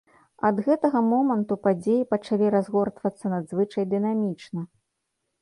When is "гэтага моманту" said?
0.67-1.57